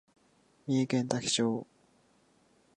[0.65, 1.67] 三重県多気町